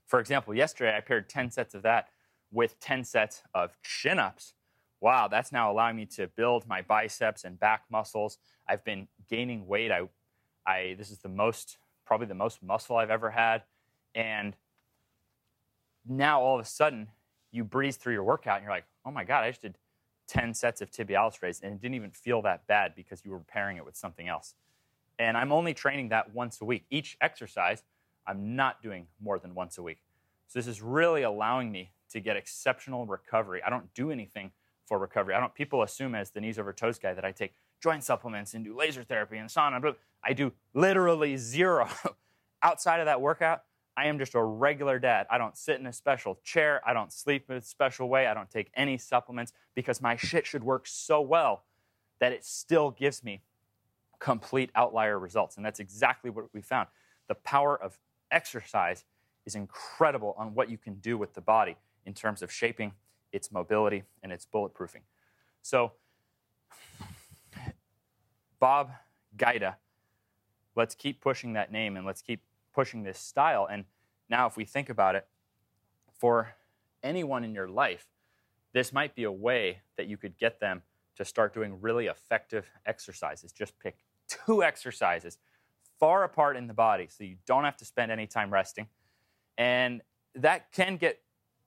for 0.06 0.20
example, 0.20 0.54
yesterday 0.54 0.96
I 0.96 1.00
paired 1.00 1.28
10 1.28 1.50
sets 1.50 1.74
of 1.74 1.82
that 1.82 2.08
with 2.52 2.78
10 2.78 3.04
sets 3.04 3.42
of 3.54 3.76
chin 3.82 4.18
ups. 4.18 4.54
Wow, 5.00 5.28
that's 5.28 5.50
now 5.50 5.72
allowing 5.72 5.96
me 5.96 6.06
to 6.06 6.28
build 6.28 6.68
my 6.68 6.82
biceps 6.82 7.44
and 7.44 7.58
back 7.58 7.84
muscles. 7.90 8.38
I've 8.68 8.84
been 8.84 9.08
gaining 9.28 9.66
weight. 9.66 9.90
I 9.90 10.08
I 10.66 10.94
this 10.98 11.10
is 11.10 11.18
the 11.18 11.28
most 11.28 11.78
probably 12.06 12.26
the 12.26 12.34
most 12.34 12.62
muscle 12.62 12.96
I've 12.96 13.10
ever 13.10 13.30
had, 13.30 13.62
and 14.14 14.54
now 16.06 16.40
all 16.40 16.58
of 16.58 16.64
a 16.64 16.68
sudden 16.68 17.08
you 17.50 17.64
breeze 17.64 17.96
through 17.96 18.12
your 18.12 18.24
workout 18.24 18.56
and 18.56 18.64
you're 18.64 18.72
like, 18.72 18.86
oh 19.06 19.10
my 19.10 19.24
god, 19.24 19.44
I 19.44 19.50
just 19.50 19.62
did 19.62 19.76
10 20.28 20.54
sets 20.54 20.80
of 20.80 20.90
tibialis 20.90 21.40
raise 21.42 21.60
and 21.60 21.74
it 21.74 21.80
didn't 21.80 21.94
even 21.94 22.10
feel 22.10 22.42
that 22.42 22.66
bad 22.66 22.94
because 22.94 23.24
you 23.24 23.30
were 23.30 23.40
pairing 23.40 23.76
it 23.76 23.84
with 23.84 23.96
something 23.96 24.28
else. 24.28 24.54
And 25.18 25.36
I'm 25.36 25.52
only 25.52 25.74
training 25.74 26.08
that 26.08 26.34
once 26.34 26.60
a 26.60 26.64
week. 26.64 26.84
Each 26.90 27.16
exercise, 27.20 27.84
I'm 28.26 28.56
not 28.56 28.82
doing 28.82 29.06
more 29.20 29.38
than 29.38 29.54
once 29.54 29.78
a 29.78 29.82
week. 29.82 29.98
So 30.48 30.58
this 30.58 30.66
is 30.66 30.82
really 30.82 31.22
allowing 31.22 31.70
me 31.70 31.92
to 32.10 32.20
get 32.20 32.36
exceptional 32.36 33.06
recovery. 33.06 33.62
I 33.64 33.70
don't 33.70 33.92
do 33.94 34.10
anything 34.10 34.50
for 34.86 34.98
recovery. 34.98 35.34
I 35.34 35.40
don't 35.40 35.54
people 35.54 35.82
assume 35.82 36.14
as 36.14 36.30
the 36.30 36.40
knees 36.40 36.58
over 36.58 36.72
toes 36.72 36.98
guy 36.98 37.14
that 37.14 37.24
I 37.24 37.32
take 37.32 37.54
joint 37.84 38.02
supplements 38.02 38.54
and 38.54 38.64
do 38.64 38.74
laser 38.74 39.04
therapy 39.04 39.36
and 39.36 39.50
sauna. 39.50 39.80
But 39.80 39.98
I 40.24 40.32
do 40.32 40.52
literally 40.72 41.36
zero 41.36 41.86
outside 42.62 43.00
of 43.00 43.06
that 43.06 43.20
workout, 43.20 43.60
I 43.94 44.06
am 44.06 44.18
just 44.18 44.34
a 44.34 44.42
regular 44.42 44.98
dad. 44.98 45.26
I 45.30 45.36
don't 45.36 45.54
sit 45.54 45.78
in 45.78 45.86
a 45.86 45.92
special 45.92 46.38
chair. 46.42 46.80
I 46.86 46.94
don't 46.94 47.12
sleep 47.12 47.44
in 47.50 47.56
a 47.56 47.60
special 47.60 48.08
way. 48.08 48.26
I 48.26 48.32
don't 48.32 48.50
take 48.50 48.70
any 48.74 48.96
supplements 48.96 49.52
because 49.74 50.00
my 50.00 50.16
shit 50.16 50.46
should 50.46 50.64
work 50.64 50.86
so 50.86 51.20
well 51.20 51.64
that 52.20 52.32
it 52.32 52.42
still 52.42 52.90
gives 52.90 53.22
me 53.22 53.42
complete 54.18 54.70
outlier 54.74 55.18
results. 55.18 55.56
And 55.56 55.64
that's 55.64 55.78
exactly 55.78 56.30
what 56.30 56.46
we 56.54 56.62
found. 56.62 56.88
The 57.28 57.34
power 57.34 57.80
of 57.80 57.98
exercise 58.30 59.04
is 59.44 59.54
incredible 59.54 60.34
on 60.38 60.54
what 60.54 60.70
you 60.70 60.78
can 60.78 60.94
do 60.94 61.18
with 61.18 61.34
the 61.34 61.42
body 61.42 61.76
in 62.06 62.14
terms 62.14 62.40
of 62.40 62.50
shaping 62.50 62.92
its 63.30 63.52
mobility 63.52 64.04
and 64.22 64.32
its 64.32 64.46
bulletproofing. 64.46 65.02
So, 65.60 65.92
Bob 68.64 68.92
Gajda, 69.36 69.74
let's 70.74 70.94
keep 70.94 71.20
pushing 71.20 71.52
that 71.52 71.70
name 71.70 71.98
and 71.98 72.06
let's 72.06 72.22
keep 72.22 72.40
pushing 72.74 73.02
this 73.02 73.18
style. 73.18 73.68
And 73.70 73.84
now, 74.30 74.46
if 74.46 74.56
we 74.56 74.64
think 74.64 74.88
about 74.88 75.16
it, 75.16 75.26
for 76.18 76.54
anyone 77.02 77.44
in 77.44 77.52
your 77.52 77.68
life, 77.68 78.06
this 78.72 78.90
might 78.90 79.14
be 79.14 79.24
a 79.24 79.30
way 79.30 79.82
that 79.98 80.06
you 80.06 80.16
could 80.16 80.38
get 80.38 80.60
them 80.60 80.80
to 81.16 81.26
start 81.26 81.52
doing 81.52 81.78
really 81.82 82.06
effective 82.06 82.70
exercises. 82.86 83.52
Just 83.52 83.78
pick 83.78 83.98
two 84.28 84.62
exercises 84.62 85.36
far 86.00 86.24
apart 86.24 86.56
in 86.56 86.66
the 86.66 86.72
body 86.72 87.06
so 87.10 87.22
you 87.22 87.36
don't 87.44 87.64
have 87.64 87.76
to 87.76 87.84
spend 87.84 88.10
any 88.10 88.26
time 88.26 88.50
resting. 88.50 88.86
And 89.58 90.00
that 90.36 90.72
can 90.72 90.96
get 90.96 91.20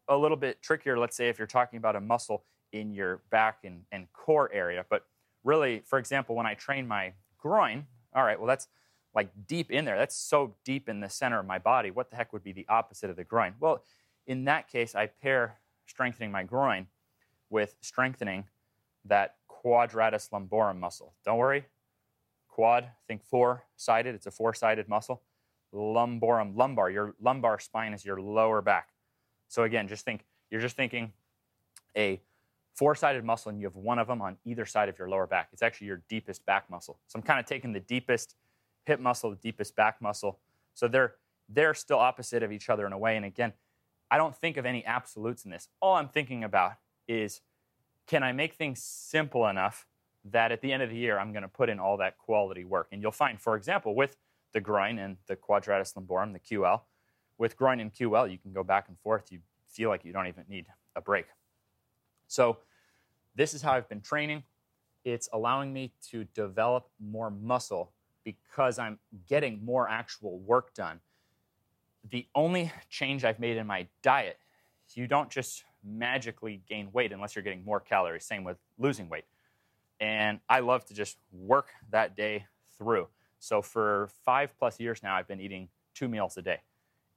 a 0.07 0.17
little 0.17 0.35
bit 0.35 0.63
trickier, 0.63 0.97
let's 0.97 1.15
say, 1.15 1.29
if 1.29 1.37
you're 1.37 1.45
talking 1.45 1.77
about 1.77 1.95
a 1.95 2.01
muscle 2.01 2.43
in 2.71 2.91
your 2.91 3.21
back 3.29 3.59
and, 3.65 3.83
and 3.91 4.11
core 4.13 4.51
area. 4.51 4.83
But 4.89 5.05
really, 5.47 5.81
for 5.85 5.97
example, 5.97 6.35
when 6.35 6.45
I 6.45 6.53
train 6.53 6.87
my 6.87 7.13
groin, 7.37 7.87
all 8.13 8.23
right, 8.23 8.37
well, 8.37 8.47
that's 8.47 8.67
like 9.15 9.29
deep 9.47 9.71
in 9.71 9.85
there. 9.85 9.97
That's 9.97 10.15
so 10.15 10.53
deep 10.65 10.89
in 10.89 10.99
the 10.99 11.09
center 11.09 11.39
of 11.39 11.45
my 11.45 11.57
body. 11.57 11.89
What 11.89 12.11
the 12.11 12.17
heck 12.17 12.33
would 12.33 12.43
be 12.43 12.51
the 12.51 12.65
opposite 12.67 13.09
of 13.09 13.15
the 13.15 13.23
groin? 13.23 13.53
Well, 13.59 13.81
in 14.27 14.43
that 14.45 14.67
case, 14.67 14.93
I 14.93 15.07
pair 15.07 15.57
strengthening 15.85 16.31
my 16.31 16.43
groin 16.43 16.87
with 17.49 17.75
strengthening 17.79 18.43
that 19.05 19.35
quadratus 19.47 20.29
lumborum 20.33 20.79
muscle. 20.79 21.13
Don't 21.23 21.37
worry, 21.37 21.65
quad, 22.49 22.89
think 23.07 23.23
four 23.23 23.63
sided, 23.77 24.15
it's 24.15 24.27
a 24.27 24.31
four 24.31 24.53
sided 24.53 24.89
muscle. 24.89 25.21
Lumborum, 25.73 26.57
lumbar, 26.57 26.89
your 26.89 27.15
lumbar 27.21 27.57
spine 27.59 27.93
is 27.93 28.03
your 28.03 28.19
lower 28.19 28.61
back. 28.61 28.89
So 29.47 29.63
again, 29.63 29.87
just 29.87 30.03
think, 30.03 30.25
you're 30.51 30.61
just 30.61 30.75
thinking 30.75 31.13
a 31.95 32.21
four 32.77 32.93
sided 32.93 33.23
muscle 33.23 33.49
and 33.49 33.59
you 33.59 33.65
have 33.65 33.75
one 33.75 33.97
of 33.97 34.07
them 34.07 34.21
on 34.21 34.37
either 34.45 34.63
side 34.63 34.87
of 34.87 34.99
your 34.99 35.09
lower 35.09 35.25
back. 35.25 35.49
It's 35.51 35.63
actually 35.63 35.87
your 35.87 36.03
deepest 36.07 36.45
back 36.45 36.69
muscle. 36.69 36.99
So 37.07 37.17
I'm 37.17 37.23
kind 37.23 37.39
of 37.39 37.47
taking 37.47 37.73
the 37.73 37.79
deepest 37.79 38.35
hip 38.85 38.99
muscle, 38.99 39.31
the 39.31 39.35
deepest 39.37 39.75
back 39.75 39.99
muscle. 39.99 40.39
So 40.75 40.87
they're, 40.87 41.15
they're 41.49 41.73
still 41.73 41.97
opposite 41.97 42.43
of 42.43 42.51
each 42.51 42.69
other 42.69 42.85
in 42.85 42.93
a 42.93 42.97
way. 42.97 43.17
And 43.17 43.25
again, 43.25 43.53
I 44.11 44.17
don't 44.17 44.35
think 44.35 44.57
of 44.57 44.65
any 44.65 44.85
absolutes 44.85 45.43
in 45.43 45.49
this. 45.49 45.69
All 45.81 45.95
I'm 45.95 46.07
thinking 46.07 46.43
about 46.43 46.73
is 47.07 47.41
can 48.05 48.21
I 48.21 48.31
make 48.31 48.53
things 48.53 48.81
simple 48.83 49.47
enough 49.47 49.87
that 50.25 50.51
at 50.51 50.61
the 50.61 50.71
end 50.71 50.83
of 50.83 50.91
the 50.91 50.97
year 50.97 51.17
I'm 51.17 51.31
going 51.31 51.41
to 51.41 51.49
put 51.49 51.69
in 51.69 51.79
all 51.79 51.97
that 51.97 52.19
quality 52.19 52.63
work? 52.63 52.89
And 52.91 53.01
you'll 53.01 53.11
find, 53.11 53.41
for 53.41 53.55
example, 53.55 53.95
with 53.95 54.17
the 54.53 54.61
groin 54.61 54.99
and 54.99 55.17
the 55.25 55.35
quadratus 55.35 55.93
lumborum, 55.93 56.31
the 56.31 56.39
QL, 56.39 56.81
with 57.39 57.57
groin 57.57 57.79
and 57.79 57.91
QL, 57.91 58.31
you 58.31 58.37
can 58.37 58.53
go 58.53 58.63
back 58.63 58.87
and 58.87 58.97
forth. 58.99 59.31
You 59.31 59.39
feel 59.67 59.89
like 59.89 60.05
you 60.05 60.13
don't 60.13 60.27
even 60.27 60.45
need 60.47 60.67
a 60.95 61.01
break. 61.01 61.25
So, 62.27 62.57
this 63.37 63.53
is 63.53 63.61
how 63.61 63.73
I've 63.73 63.87
been 63.87 64.01
training. 64.01 64.43
It's 65.05 65.29
allowing 65.31 65.71
me 65.71 65.93
to 66.09 66.25
develop 66.33 66.89
more 66.99 67.29
muscle 67.29 67.93
because 68.25 68.77
I'm 68.77 68.99
getting 69.29 69.63
more 69.63 69.87
actual 69.87 70.39
work 70.39 70.73
done. 70.73 70.99
The 72.09 72.27
only 72.35 72.73
change 72.89 73.23
I've 73.23 73.39
made 73.39 73.55
in 73.55 73.67
my 73.67 73.87
diet, 74.01 74.37
you 74.93 75.07
don't 75.07 75.29
just 75.29 75.63
magically 75.83 76.61
gain 76.67 76.89
weight 76.91 77.13
unless 77.13 77.35
you're 77.35 77.43
getting 77.43 77.63
more 77.63 77.79
calories. 77.79 78.25
Same 78.25 78.43
with 78.43 78.57
losing 78.77 79.07
weight. 79.07 79.25
And 79.99 80.39
I 80.49 80.59
love 80.59 80.85
to 80.85 80.93
just 80.93 81.17
work 81.31 81.67
that 81.91 82.15
day 82.15 82.45
through. 82.77 83.07
So 83.39 83.61
for 83.61 84.09
five 84.25 84.57
plus 84.57 84.79
years 84.79 85.01
now, 85.03 85.15
I've 85.15 85.27
been 85.27 85.41
eating 85.41 85.69
two 85.93 86.07
meals 86.07 86.37
a 86.37 86.41
day. 86.41 86.61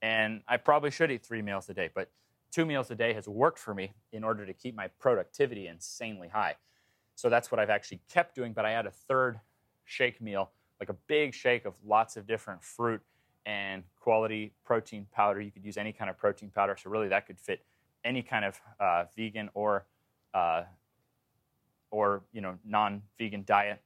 And 0.03 0.43
I 0.47 0.59
probably 0.59 0.91
should 0.91 1.11
eat 1.11 1.25
three 1.25 1.43
meals 1.43 1.69
a 1.69 1.75
day, 1.75 1.91
but 1.95 2.11
two 2.51 2.67
meals 2.67 2.91
a 2.91 2.95
day 2.95 3.13
has 3.13 3.29
worked 3.29 3.59
for 3.59 3.75
me 3.75 3.93
in 4.13 4.25
order 4.25 4.45
to 4.45 4.53
keep 4.53 4.75
my 4.75 4.89
productivity 4.99 5.67
insanely 5.67 6.29
high. 6.29 6.57
So 7.15 7.29
that's 7.29 7.51
what 7.51 7.59
I've 7.59 7.71
actually 7.71 8.01
kept 8.09 8.35
doing, 8.35 8.53
but 8.53 8.65
I 8.65 8.73
add 8.73 8.87
a 8.87 8.91
third 8.91 9.41
shake 9.85 10.21
meal, 10.21 10.51
like 10.81 10.89
a 10.89 10.97
big 11.07 11.35
shake 11.35 11.65
of 11.65 11.75
lots 11.85 12.17
of 12.17 12.27
different 12.27 12.63
fruit 12.63 13.03
and 13.47 13.83
quality 13.99 14.53
protein 14.65 15.07
powder. 15.13 15.41
You 15.41 15.51
could 15.51 15.65
use 15.65 15.77
any 15.77 15.93
kind 15.93 16.11
of 16.11 16.17
protein 16.17 16.51
powder, 16.51 16.77
so 16.81 16.91
really 16.91 17.09
that 17.09 17.27
could 17.27 17.39
fit 17.39 17.65
any 18.05 18.23
kind 18.23 18.45
of 18.45 18.61
uh, 18.79 19.05
vegan 19.17 19.51
or 19.55 19.87
uh, 20.35 20.63
or 21.91 22.23
you 22.33 22.41
know 22.41 22.59
non-vegan 22.65 23.45
diet. 23.47 23.83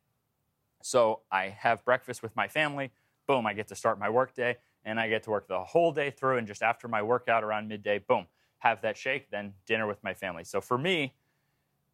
So 0.82 1.20
I 1.30 1.48
have 1.48 1.84
breakfast 1.84 2.22
with 2.22 2.36
my 2.36 2.48
family. 2.48 2.92
Boom, 3.26 3.46
I 3.46 3.54
get 3.54 3.68
to 3.68 3.74
start 3.74 3.98
my 3.98 4.10
workday, 4.10 4.58
and 4.84 5.00
I 5.00 5.08
get 5.08 5.22
to 5.24 5.30
work 5.30 5.48
the 5.48 5.60
whole 5.60 5.92
day 5.92 6.10
through. 6.10 6.36
And 6.36 6.46
just 6.46 6.62
after 6.62 6.88
my 6.88 7.02
workout 7.02 7.42
around 7.42 7.68
midday, 7.68 7.98
boom, 7.98 8.26
have 8.64 8.80
that 8.82 8.96
shake. 8.96 9.30
Then 9.30 9.52
dinner 9.66 9.86
with 9.86 10.02
my 10.02 10.14
family. 10.14 10.42
So 10.44 10.60
for 10.60 10.76
me, 10.76 11.14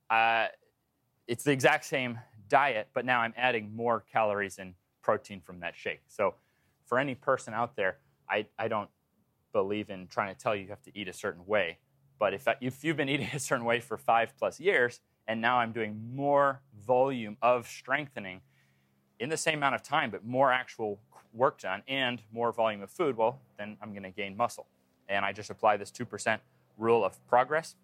uh, 0.08 0.46
it's 1.26 1.44
the 1.44 1.52
exact 1.52 1.84
same 1.84 2.18
diet, 2.48 2.88
but 2.94 3.04
now 3.04 3.20
I'm 3.20 3.34
adding 3.36 3.74
more 3.74 4.04
calories 4.12 4.58
and 4.58 4.74
protein 5.02 5.40
from 5.40 5.60
that 5.60 5.76
shake. 5.76 6.00
So 6.08 6.34
for 6.86 6.98
any 6.98 7.14
person 7.14 7.54
out 7.54 7.76
there, 7.76 7.98
I, 8.28 8.46
I 8.58 8.68
don't 8.68 8.90
believe 9.52 9.90
in 9.90 10.06
trying 10.08 10.34
to 10.34 10.40
tell 10.40 10.54
you 10.54 10.62
you 10.62 10.68
have 10.68 10.82
to 10.82 10.98
eat 10.98 11.08
a 11.08 11.12
certain 11.12 11.44
way. 11.46 11.78
But 12.18 12.34
if, 12.34 12.46
if 12.60 12.84
you've 12.84 12.96
been 12.96 13.08
eating 13.14 13.28
a 13.32 13.38
certain 13.38 13.64
way 13.64 13.80
for 13.80 13.96
five 13.96 14.32
plus 14.38 14.60
years, 14.60 15.00
and 15.26 15.40
now 15.40 15.58
I'm 15.58 15.72
doing 15.72 16.00
more 16.14 16.60
volume 16.84 17.36
of 17.42 17.68
strengthening 17.68 18.40
in 19.20 19.28
the 19.28 19.36
same 19.36 19.58
amount 19.58 19.74
of 19.74 19.82
time, 19.82 20.10
but 20.10 20.24
more 20.24 20.50
actual 20.52 20.98
work 21.32 21.60
done 21.60 21.82
and 21.86 22.20
more 22.32 22.52
volume 22.52 22.82
of 22.82 22.90
food, 22.90 23.16
well, 23.16 23.38
then 23.58 23.76
I'm 23.80 23.90
going 23.90 24.02
to 24.02 24.10
gain 24.10 24.36
muscle. 24.36 24.66
And 25.08 25.24
I 25.24 25.32
just 25.32 25.50
apply 25.50 25.76
this 25.76 25.90
2% 25.90 26.38
rule 26.80 27.04
of 27.04 27.24
progress, 27.28 27.76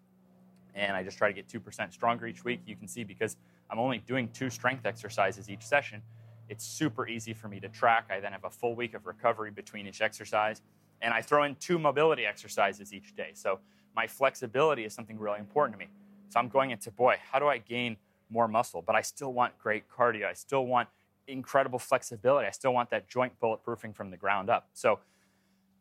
and 0.75 0.95
I 0.95 1.03
just 1.03 1.17
try 1.17 1.31
to 1.31 1.33
get 1.33 1.47
2% 1.47 1.93
stronger 1.93 2.27
each 2.27 2.43
week. 2.43 2.61
You 2.65 2.75
can 2.75 2.87
see 2.87 3.03
because 3.03 3.37
I'm 3.69 3.79
only 3.79 3.99
doing 3.99 4.29
two 4.33 4.49
strength 4.49 4.85
exercises 4.85 5.49
each 5.49 5.63
session, 5.63 6.01
it's 6.49 6.65
super 6.65 7.07
easy 7.07 7.33
for 7.33 7.47
me 7.47 7.59
to 7.59 7.69
track. 7.69 8.07
I 8.09 8.19
then 8.19 8.31
have 8.31 8.45
a 8.45 8.49
full 8.49 8.75
week 8.75 8.93
of 8.93 9.05
recovery 9.05 9.51
between 9.51 9.87
each 9.87 10.01
exercise, 10.01 10.61
and 11.01 11.13
I 11.13 11.21
throw 11.21 11.43
in 11.43 11.55
two 11.55 11.77
mobility 11.77 12.25
exercises 12.25 12.93
each 12.93 13.15
day. 13.15 13.31
So 13.33 13.59
my 13.95 14.07
flexibility 14.07 14.85
is 14.85 14.93
something 14.93 15.19
really 15.19 15.39
important 15.39 15.77
to 15.77 15.85
me. 15.85 15.89
So 16.29 16.39
I'm 16.39 16.49
going 16.49 16.71
into, 16.71 16.91
boy, 16.91 17.17
how 17.31 17.39
do 17.39 17.47
I 17.47 17.57
gain 17.57 17.97
more 18.29 18.47
muscle? 18.47 18.81
But 18.81 18.95
I 18.95 19.01
still 19.01 19.33
want 19.33 19.57
great 19.57 19.89
cardio. 19.89 20.25
I 20.25 20.33
still 20.33 20.65
want 20.65 20.89
incredible 21.27 21.79
flexibility. 21.79 22.47
I 22.47 22.51
still 22.51 22.73
want 22.73 22.89
that 22.91 23.07
joint 23.07 23.33
bulletproofing 23.41 23.95
from 23.95 24.11
the 24.11 24.17
ground 24.17 24.49
up. 24.49 24.69
So 24.73 24.99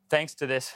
thanks 0.08 0.34
to 0.34 0.46
this 0.46 0.74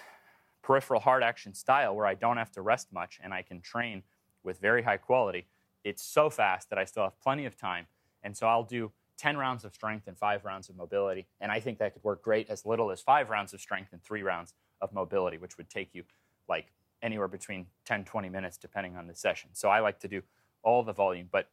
peripheral 0.62 1.00
heart 1.00 1.22
action 1.22 1.54
style 1.54 1.94
where 1.94 2.06
I 2.06 2.14
don't 2.14 2.36
have 2.36 2.52
to 2.52 2.62
rest 2.62 2.92
much 2.92 3.18
and 3.22 3.32
I 3.32 3.42
can 3.42 3.60
train 3.60 4.02
with 4.42 4.58
very 4.58 4.82
high 4.82 4.96
quality, 4.96 5.46
it's 5.84 6.02
so 6.02 6.30
fast 6.30 6.70
that 6.70 6.78
I 6.78 6.84
still 6.84 7.04
have 7.04 7.20
plenty 7.20 7.46
of 7.46 7.56
time. 7.56 7.86
And 8.22 8.36
so 8.36 8.46
I'll 8.46 8.64
do 8.64 8.92
10 9.18 9.36
rounds 9.36 9.64
of 9.64 9.74
strength 9.74 10.06
and 10.06 10.16
five 10.16 10.44
rounds 10.44 10.68
of 10.68 10.76
mobility. 10.76 11.26
And 11.40 11.52
I 11.52 11.60
think 11.60 11.78
that 11.78 11.92
could 11.92 12.04
work 12.04 12.22
great 12.22 12.48
as 12.48 12.64
little 12.64 12.90
as 12.90 13.00
five 13.00 13.30
rounds 13.30 13.52
of 13.52 13.60
strength 13.60 13.92
and 13.92 14.02
three 14.02 14.22
rounds 14.22 14.54
of 14.80 14.92
mobility, 14.92 15.36
which 15.36 15.58
would 15.58 15.68
take 15.68 15.94
you 15.94 16.04
like 16.48 16.72
anywhere 17.02 17.28
between 17.28 17.66
10, 17.84 18.04
20 18.04 18.28
minutes, 18.28 18.56
depending 18.56 18.96
on 18.96 19.06
the 19.06 19.14
session. 19.14 19.50
So 19.52 19.68
I 19.68 19.80
like 19.80 20.00
to 20.00 20.08
do 20.08 20.22
all 20.62 20.82
the 20.82 20.92
volume. 20.92 21.28
But 21.30 21.48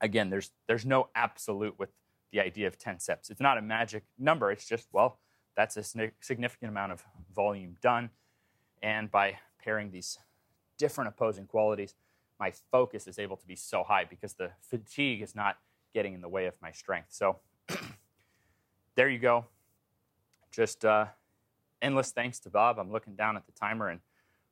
again, 0.00 0.30
there's, 0.30 0.50
there's 0.66 0.86
no 0.86 1.08
absolute 1.14 1.78
with 1.78 1.90
the 2.32 2.40
idea 2.40 2.66
of 2.66 2.78
10 2.78 2.98
steps. 3.00 3.30
It's 3.30 3.40
not 3.40 3.58
a 3.58 3.62
magic 3.62 4.04
number. 4.18 4.50
It's 4.50 4.66
just, 4.66 4.88
well, 4.92 5.18
that's 5.56 5.76
a 5.76 5.82
significant 5.82 6.70
amount 6.70 6.92
of 6.92 7.04
volume 7.34 7.76
done. 7.80 8.10
And 8.82 9.10
by 9.10 9.38
pairing 9.62 9.90
these 9.90 10.18
different 10.78 11.08
opposing 11.08 11.46
qualities, 11.46 11.94
my 12.38 12.52
focus 12.70 13.06
is 13.06 13.18
able 13.18 13.36
to 13.36 13.46
be 13.46 13.56
so 13.56 13.82
high 13.82 14.04
because 14.04 14.34
the 14.34 14.50
fatigue 14.60 15.22
is 15.22 15.34
not 15.34 15.58
getting 15.92 16.14
in 16.14 16.20
the 16.20 16.28
way 16.28 16.46
of 16.46 16.54
my 16.62 16.70
strength. 16.70 17.08
So 17.10 17.38
there 18.94 19.08
you 19.08 19.18
go. 19.18 19.46
Just 20.52 20.84
uh, 20.84 21.06
endless 21.82 22.12
thanks 22.12 22.38
to 22.40 22.50
Bob. 22.50 22.78
I'm 22.78 22.92
looking 22.92 23.14
down 23.14 23.36
at 23.36 23.46
the 23.46 23.52
timer 23.52 23.88
and 23.88 24.00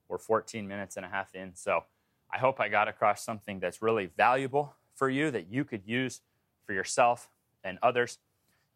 we're 0.08 0.18
14 0.18 0.66
minutes 0.66 0.96
and 0.96 1.04
a 1.04 1.08
half 1.08 1.34
in. 1.34 1.54
So 1.54 1.84
I 2.32 2.38
hope 2.38 2.60
I 2.60 2.68
got 2.68 2.88
across 2.88 3.24
something 3.24 3.60
that's 3.60 3.82
really 3.82 4.06
valuable 4.16 4.74
for 4.94 5.08
you 5.08 5.30
that 5.30 5.50
you 5.50 5.64
could 5.64 5.82
use 5.86 6.22
for 6.64 6.72
yourself 6.72 7.28
and 7.62 7.78
others. 7.82 8.18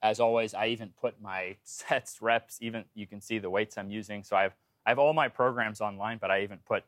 As 0.02 0.20
always, 0.20 0.54
I 0.54 0.68
even 0.68 0.90
put 1.00 1.20
my 1.20 1.56
sets, 1.64 2.22
reps, 2.22 2.58
even 2.60 2.84
you 2.94 3.06
can 3.06 3.20
see 3.20 3.38
the 3.38 3.50
weights 3.50 3.76
I'm 3.76 3.90
using. 3.90 4.22
So 4.22 4.36
I 4.36 4.42
have, 4.42 4.54
I 4.86 4.90
have 4.90 4.98
all 4.98 5.12
my 5.12 5.28
programs 5.28 5.80
online, 5.80 6.18
but 6.20 6.30
I 6.30 6.42
even 6.42 6.58
put, 6.66 6.84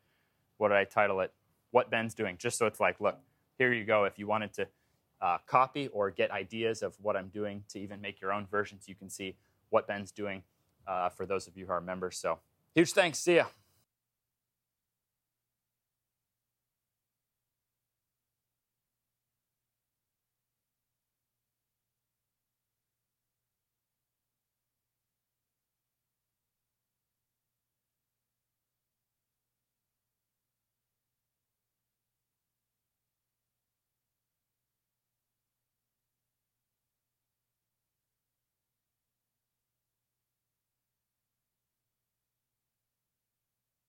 what 0.59 0.69
did 0.69 0.77
I 0.77 0.85
title 0.85 1.21
it? 1.21 1.33
What 1.71 1.91
Ben's 1.91 2.15
doing, 2.15 2.37
just 2.39 2.59
so 2.59 2.67
it's 2.67 2.81
like, 2.81 3.01
look, 3.01 3.19
here 3.59 3.73
you 3.73 3.85
go. 3.85 4.05
If 4.05 4.19
you 4.19 4.27
wanted 4.27 4.53
to 4.55 4.69
uh, 5.21 5.39
copy 5.47 5.89
or 5.89 6.11
get 6.11 6.31
ideas 6.31 6.83
of 6.83 6.95
what 7.01 7.17
I'm 7.17 7.29
doing 7.29 7.65
to 7.71 7.79
even 7.79 8.01
make 8.01 8.21
your 8.21 8.33
own 8.33 8.47
versions, 8.51 8.89
you 8.89 8.95
can 8.95 9.09
see 9.09 9.37
what 9.71 9.87
Ben's 9.87 10.11
doing 10.11 10.43
uh, 10.87 11.09
for 11.09 11.27
those 11.27 11.47
of 11.47 11.57
you 11.57 11.67
who 11.67 11.73
are 11.73 11.81
members. 11.81 12.19
So 12.19 12.39
huge 12.75 12.93
thanks. 12.93 13.19
See 13.19 13.37
ya. 13.37 13.47